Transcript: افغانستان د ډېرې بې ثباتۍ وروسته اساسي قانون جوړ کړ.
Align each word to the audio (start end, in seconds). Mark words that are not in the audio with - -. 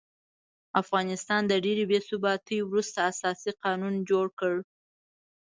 افغانستان 0.81 1.41
د 1.47 1.53
ډېرې 1.65 1.83
بې 1.91 1.99
ثباتۍ 2.07 2.59
وروسته 2.63 2.99
اساسي 3.11 3.51
قانون 3.63 3.93
جوړ 4.09 4.25
کړ. 4.39 4.55